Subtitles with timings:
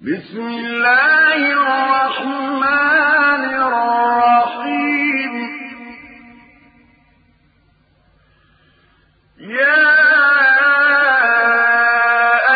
[0.00, 5.34] بسم الله الرحمن الرحيم.
[9.40, 9.86] يا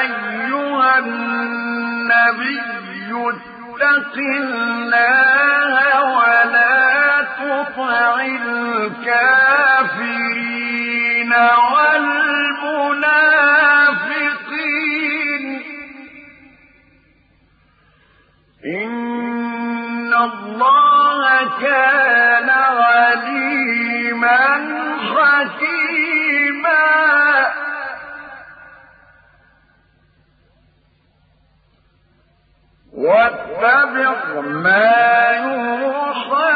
[0.00, 2.60] أيها النبي
[3.80, 4.16] اتق
[33.00, 36.52] واتبع ما يوحى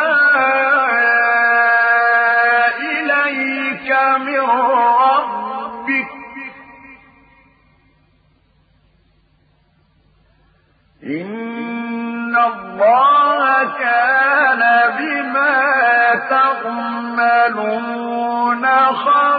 [2.80, 3.88] إليك
[4.20, 4.44] من
[5.00, 6.10] ربك.
[11.04, 14.62] إن الله كان
[14.98, 15.64] بما
[16.30, 17.74] تعملون
[18.92, 19.33] خبيرا.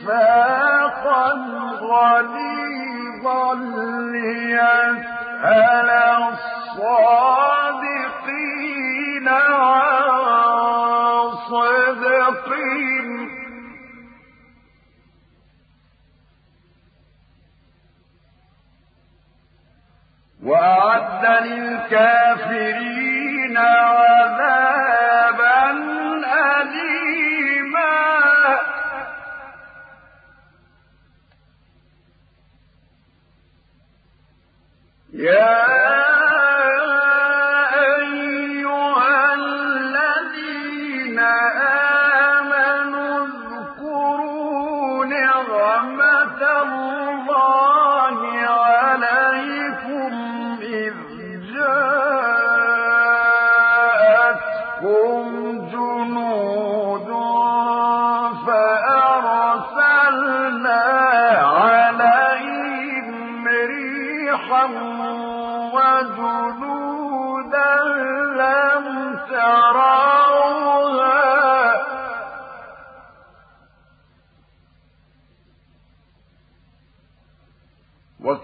[0.05, 1.33] ميثاقا
[1.81, 3.55] غليظا
[4.12, 5.91] ليسأل
[6.75, 7.69] الصادقين
[9.29, 10.51] عن
[11.49, 13.09] صدقهم
[20.43, 22.95] وأعد للكافرين
[23.56, 24.13] عذابا
[35.14, 35.74] يا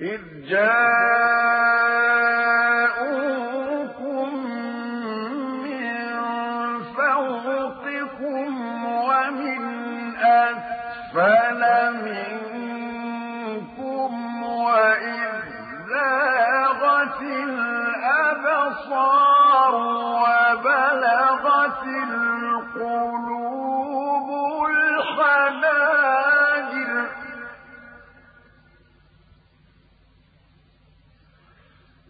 [0.00, 1.17] إذ جاء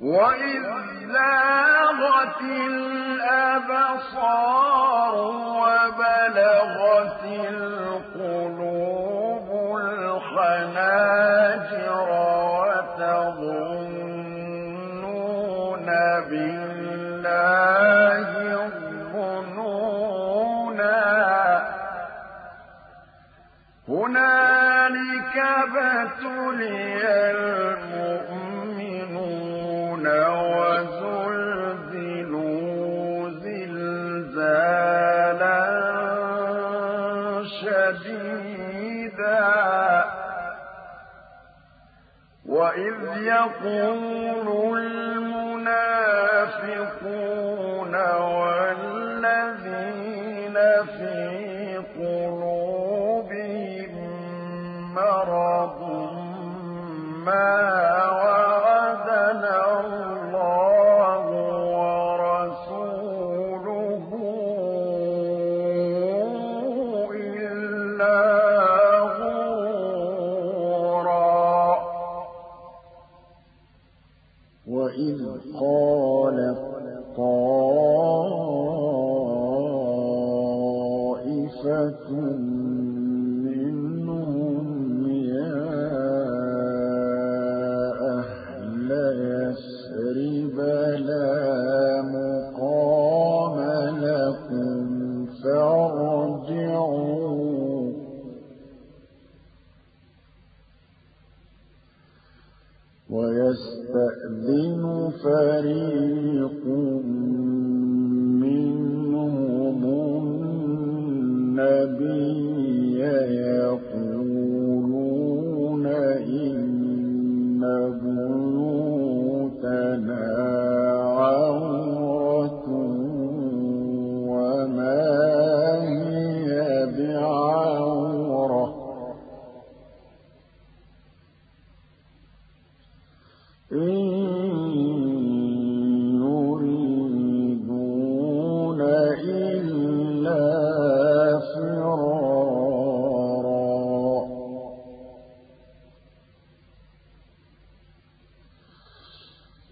[0.08, 2.40] وَإِذَا زاغت
[3.20, 4.34] الأبصار
[5.62, 7.77] وبلغت الأبصار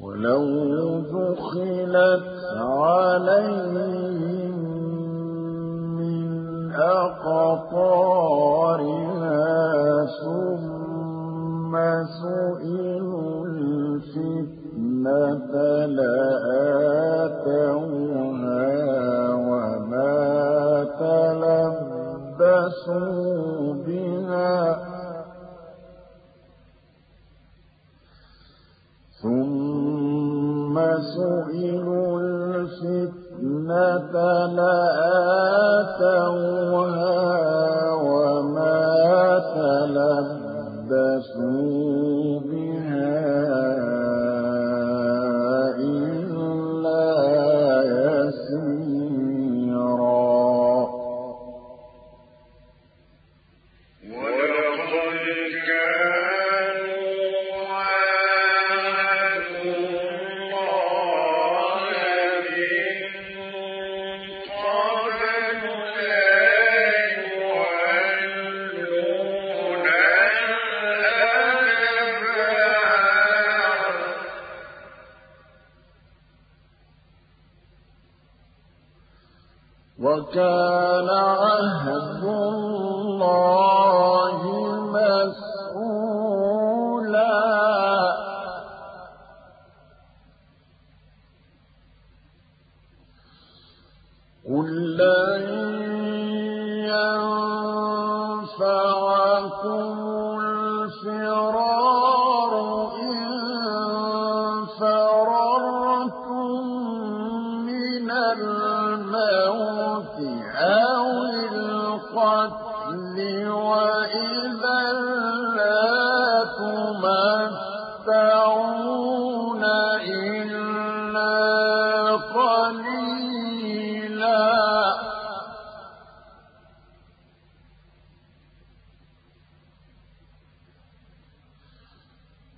[0.00, 2.26] ولو دخلت
[2.60, 4.56] عليهم
[5.98, 6.28] من
[6.76, 8.26] أقطارها
[10.20, 11.72] ثم
[12.22, 15.06] سئلوا الفتنة
[15.86, 16.35] لَا
[34.46, 35.15] لا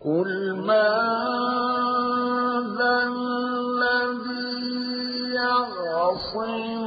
[0.08, 0.88] قل ماذا
[3.12, 4.54] الذي
[5.34, 6.77] يعصي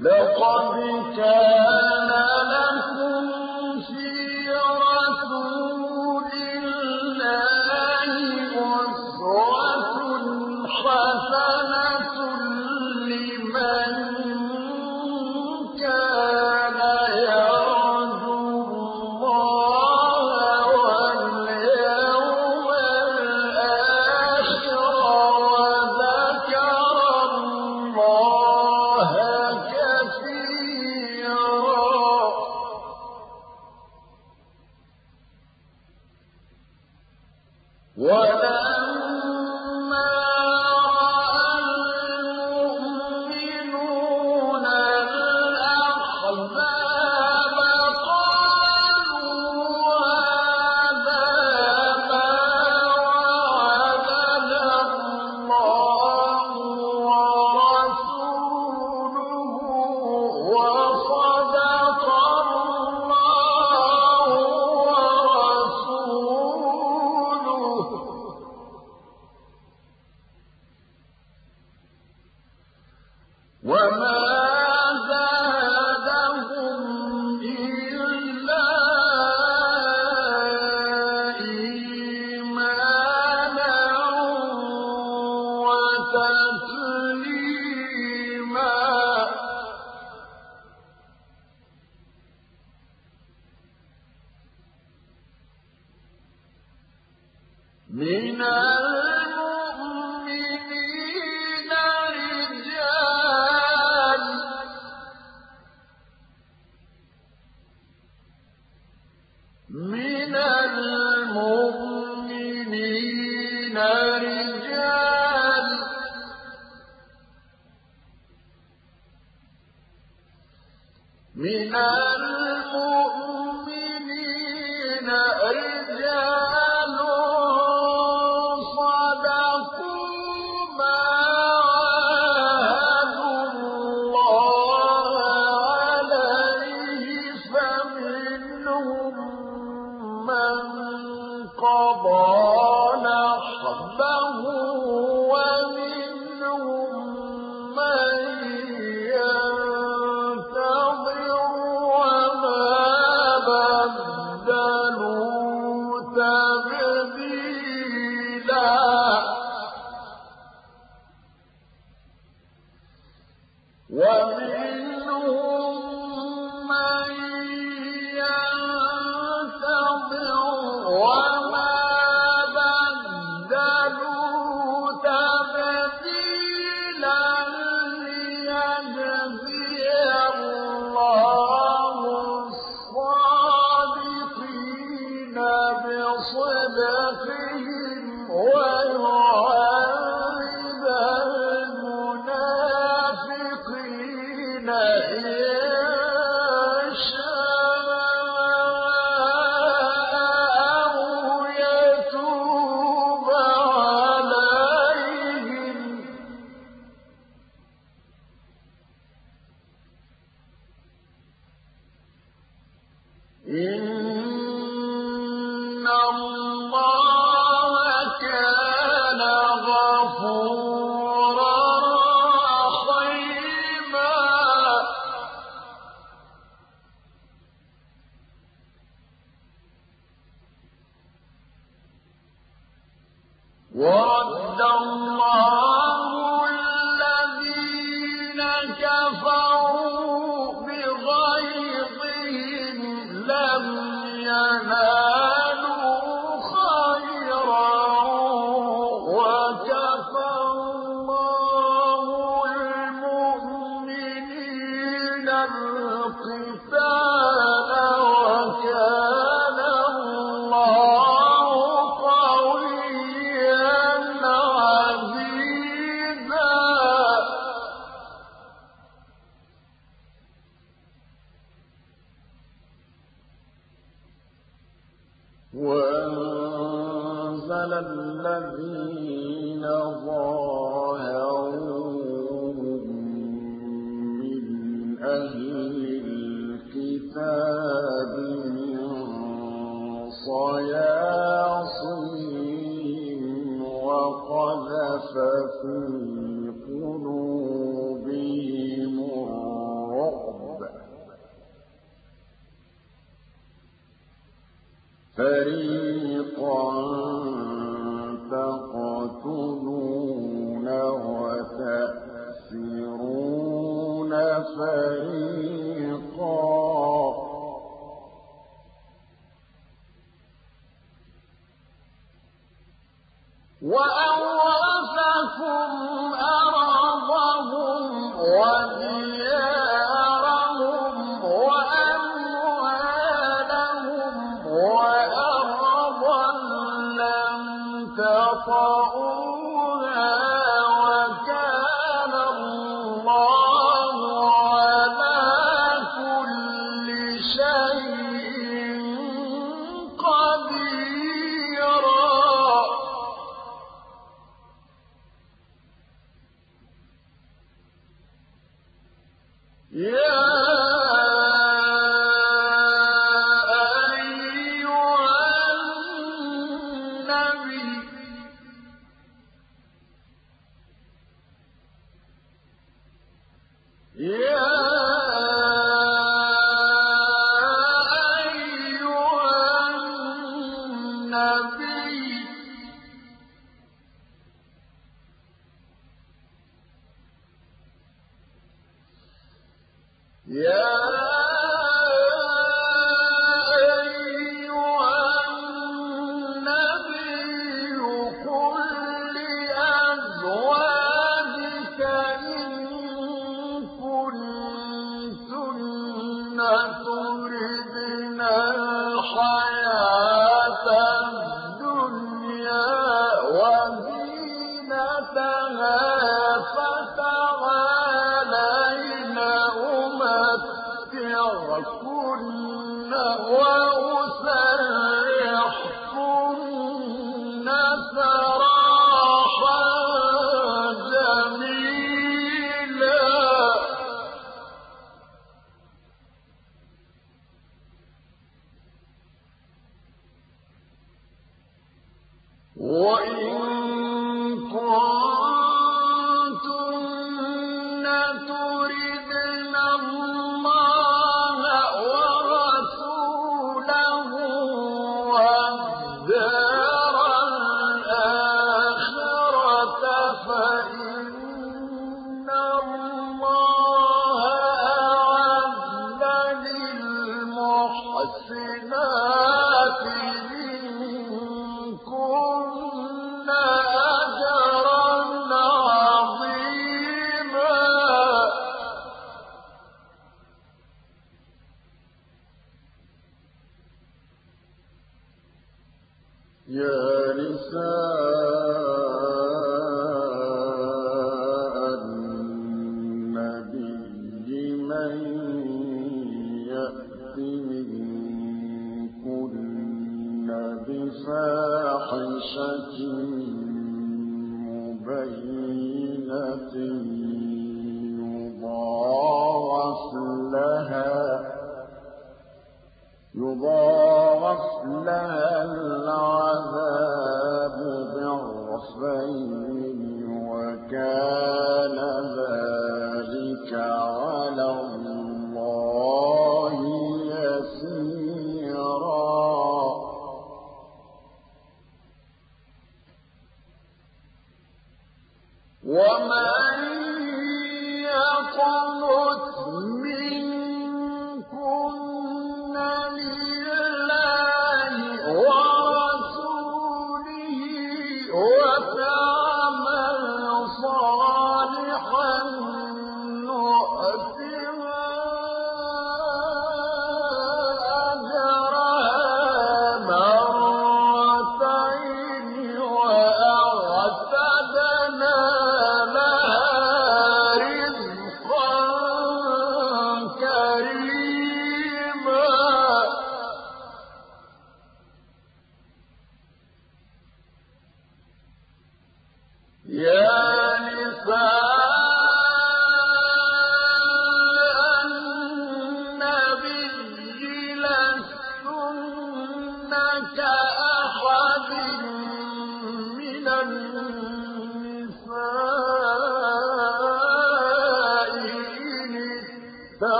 [0.00, 0.76] لقد
[1.16, 1.89] كان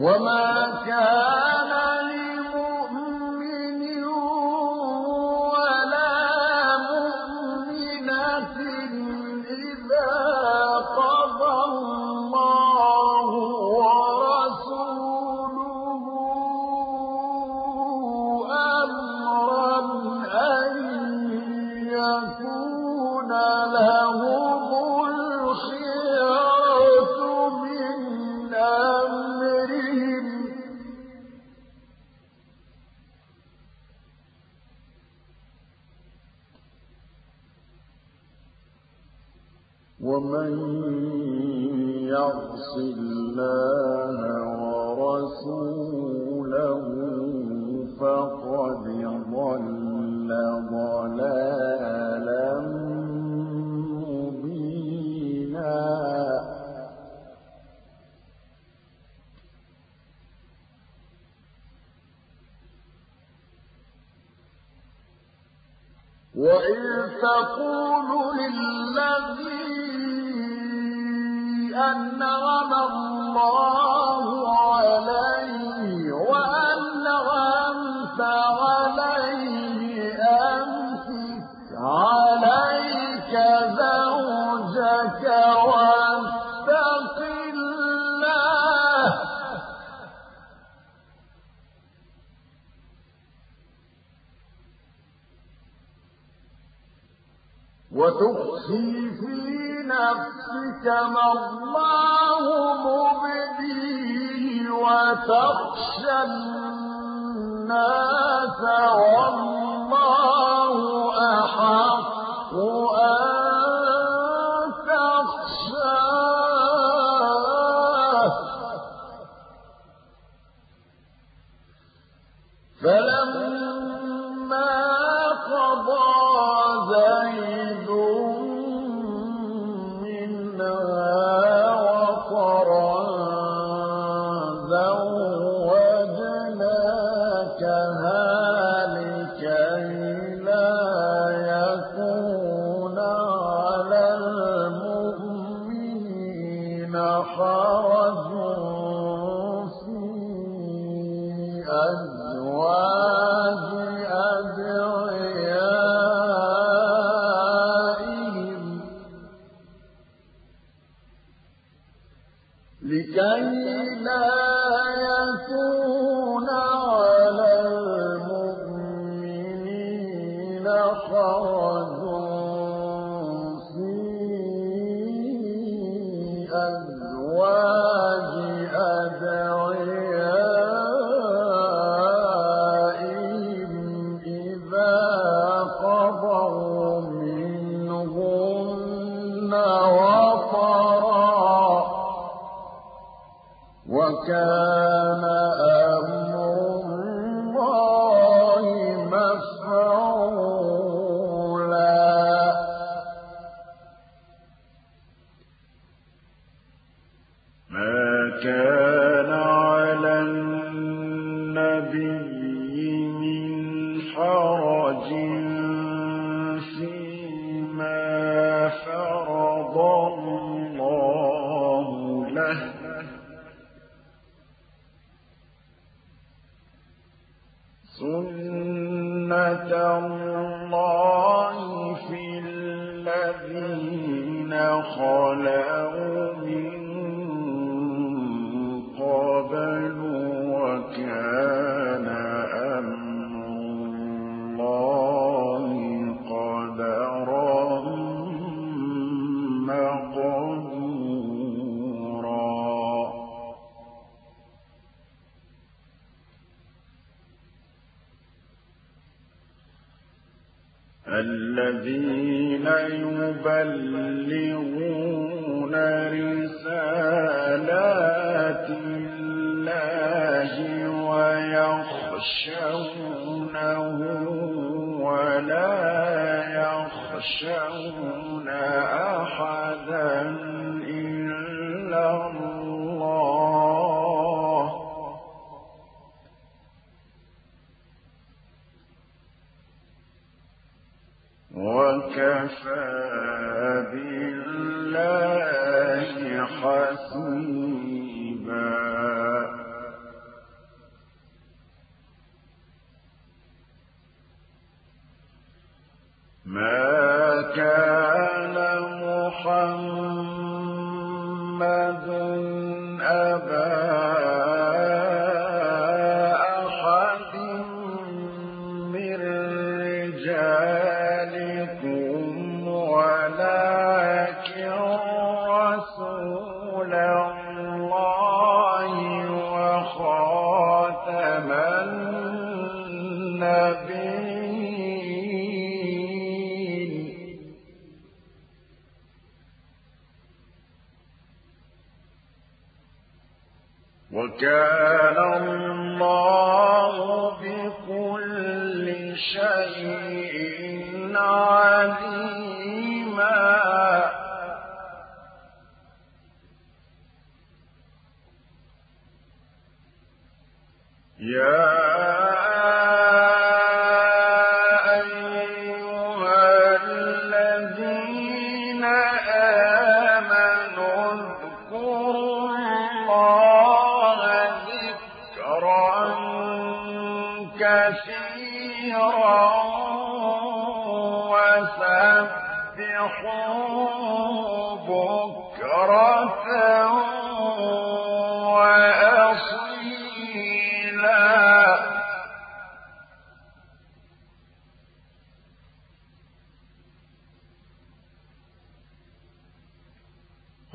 [0.00, 1.49] وما كان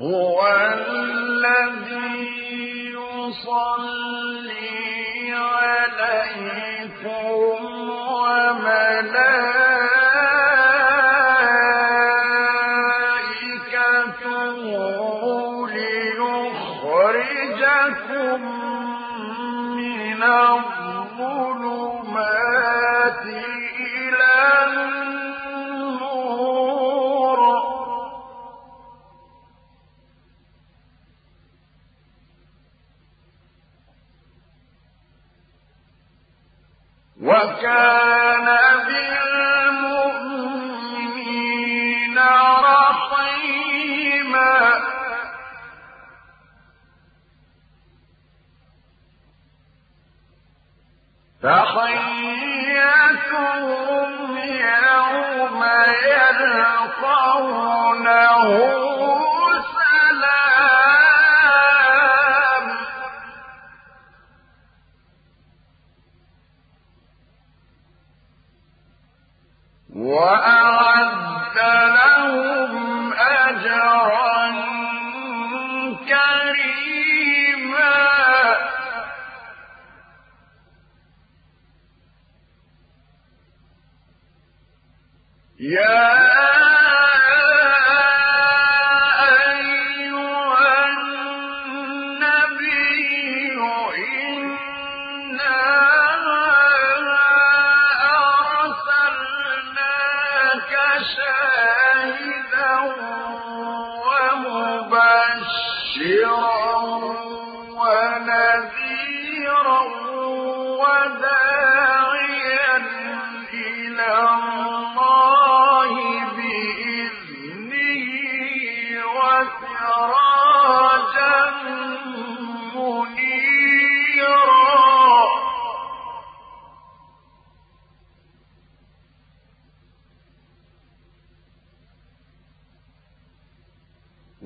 [0.00, 2.26] هو الذي
[2.92, 4.46] يصلي
[5.32, 7.16] عليكم
[8.12, 9.65] وملائكته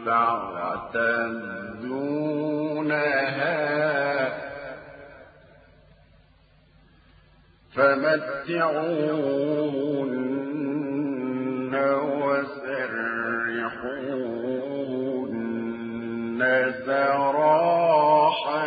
[0.06, 0.72] تعتدونها
[7.74, 9.12] فمتعون
[12.32, 14.12] وسرحون
[16.86, 18.66] سراحا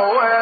[0.00, 0.41] وَلَا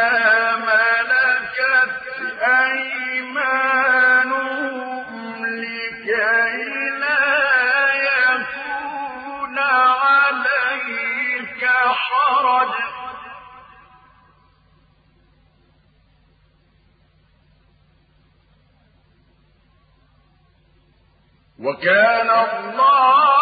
[21.63, 23.40] وكان الله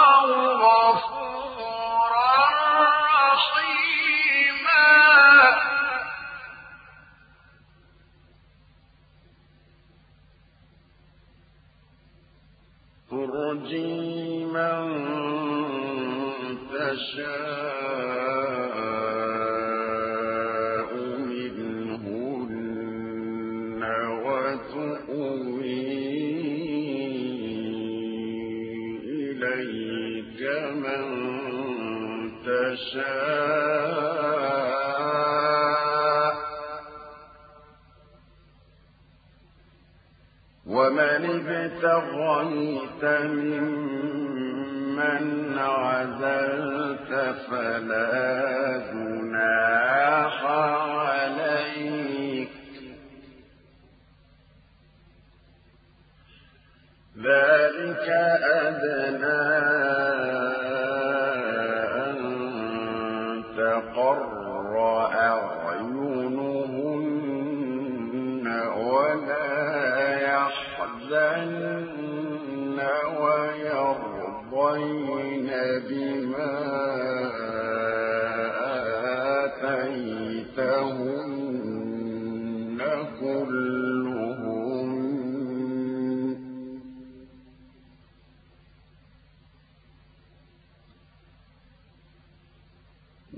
[29.54, 30.42] إليك
[30.74, 31.04] من
[32.46, 33.90] تشاء.
[40.68, 45.24] ومن ابتغيت ممن
[45.60, 47.12] عزلت
[47.50, 48.18] فلا
[48.94, 52.50] جناح عليك.
[57.18, 58.08] ذلك
[58.44, 59.19] أدنى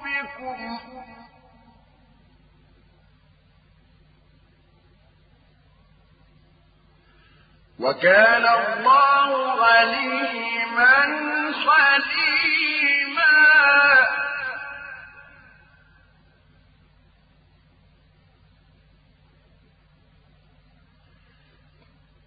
[7.79, 10.95] وكان الله عليما
[11.67, 13.35] حليما.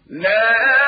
[0.10, 0.87] لا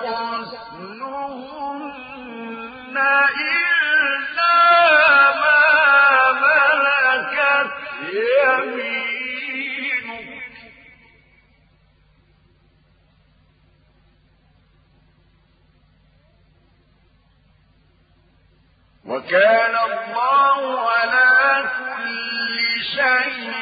[0.00, 1.32] حسنهن
[3.40, 4.54] إلا
[5.40, 5.62] ما
[19.06, 22.58] وكان الله على كل
[22.96, 23.61] شيء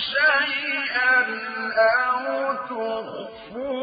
[0.00, 1.14] شيئا
[1.78, 3.79] أو تخفوه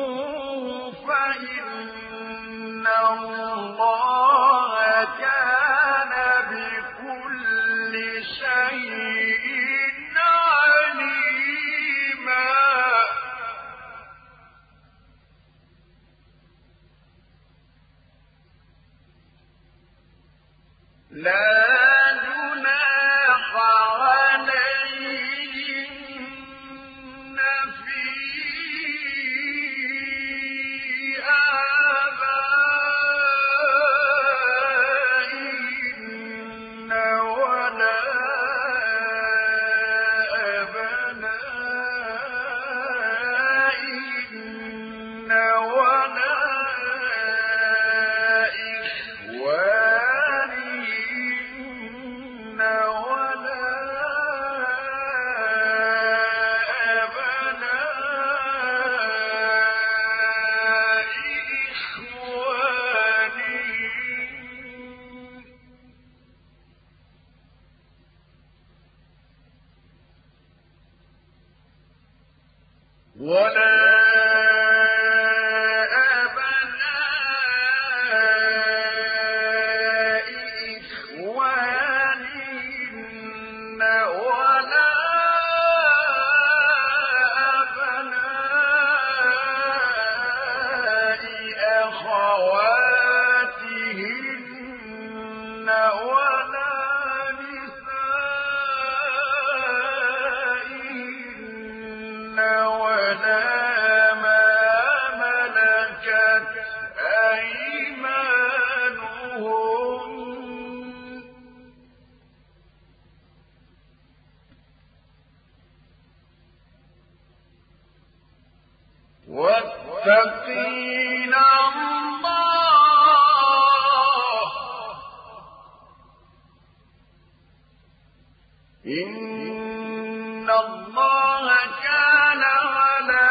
[128.87, 131.47] إن الله
[131.83, 132.43] كان
[132.77, 133.29] على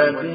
[0.00, 0.31] الذي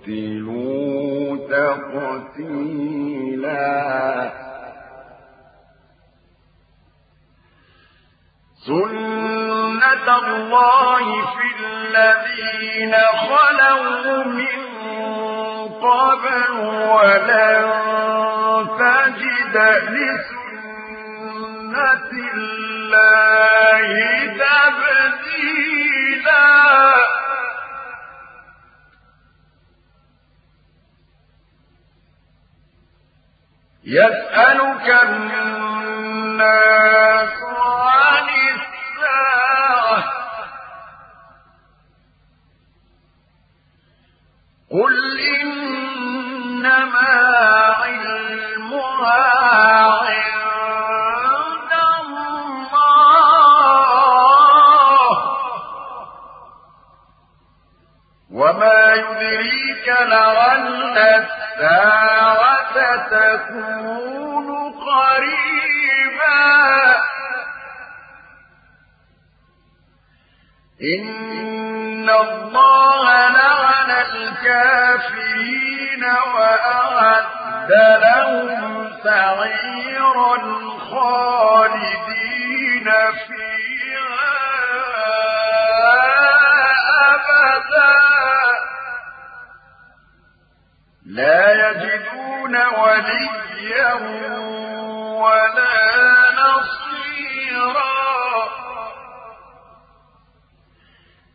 [0.00, 1.36] وقتلوا
[2.30, 3.10] تقتيلا
[8.66, 14.60] سنة الله في الذين خلوا من
[15.80, 16.50] قبل
[16.90, 17.64] ولن
[18.78, 19.54] تجد
[19.90, 21.00] لسنة
[22.34, 23.88] الله
[25.30, 25.70] تبديلا
[33.90, 36.48] يسألك الناس
[37.42, 40.04] عن الساعة.
[44.70, 44.94] قل
[45.40, 47.10] إنما
[47.82, 49.24] علمها
[50.06, 52.70] عند الله.
[58.30, 66.40] وما يدريك لعل الساعة تكون قريبا.
[70.82, 74.84] إن الله لعن الكافرين
[76.34, 77.70] وأعد
[78.02, 80.36] لهم سعيرا
[80.90, 82.88] خالدين
[83.28, 84.30] فيها
[87.10, 88.09] أبدا.
[91.10, 93.94] لا يجدون وليا
[95.20, 95.78] ولا
[96.40, 97.90] نصيرا.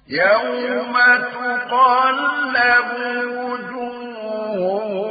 [0.08, 0.94] يوم
[1.34, 2.90] تقلب
[3.28, 5.05] وجوههم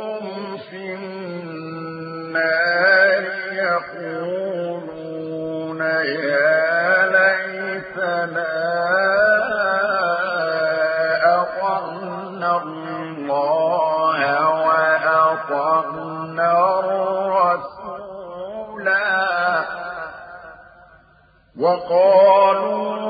[21.64, 23.03] وقالوا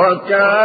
[0.08, 0.65] وكان